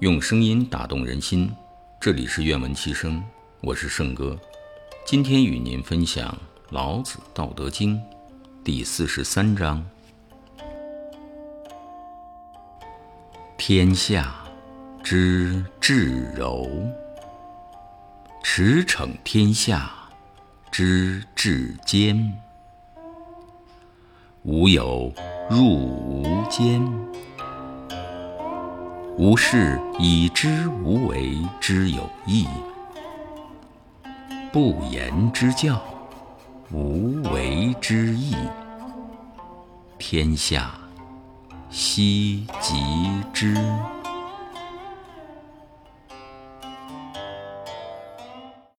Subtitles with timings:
[0.00, 1.52] 用声音打动人心，
[1.98, 3.20] 这里是愿闻其声，
[3.60, 4.38] 我是圣哥。
[5.04, 6.28] 今天与您分享
[6.70, 7.96] 《老子·道德经》
[8.62, 9.84] 第四十三章：
[13.56, 14.36] 天下
[15.02, 16.70] 之至柔，
[18.44, 19.90] 驰骋天下
[20.70, 22.32] 之至坚。
[24.44, 25.12] 无有
[25.50, 26.80] 入无间，
[29.18, 32.46] 无事以知无为之有益。
[34.52, 35.82] 不言之教，
[36.70, 38.36] 无为之义。
[39.98, 40.70] 天下
[41.68, 42.76] 希及
[43.32, 43.56] 之。